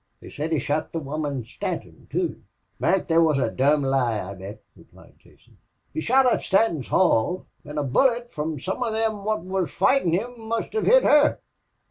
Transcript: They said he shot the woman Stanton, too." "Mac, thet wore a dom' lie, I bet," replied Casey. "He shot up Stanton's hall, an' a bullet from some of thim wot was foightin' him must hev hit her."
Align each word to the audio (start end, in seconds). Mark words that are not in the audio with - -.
They 0.19 0.31
said 0.31 0.51
he 0.51 0.57
shot 0.57 0.93
the 0.93 0.99
woman 0.99 1.45
Stanton, 1.45 2.07
too." 2.09 2.41
"Mac, 2.79 3.07
thet 3.07 3.21
wore 3.21 3.39
a 3.39 3.51
dom' 3.51 3.83
lie, 3.83 4.19
I 4.19 4.33
bet," 4.33 4.63
replied 4.75 5.19
Casey. 5.19 5.57
"He 5.93 6.01
shot 6.01 6.25
up 6.25 6.41
Stanton's 6.41 6.87
hall, 6.87 7.45
an' 7.63 7.77
a 7.77 7.83
bullet 7.83 8.31
from 8.31 8.59
some 8.59 8.81
of 8.81 8.95
thim 8.95 9.23
wot 9.23 9.41
was 9.43 9.69
foightin' 9.69 10.11
him 10.11 10.39
must 10.47 10.73
hev 10.73 10.87
hit 10.87 11.03
her." 11.03 11.37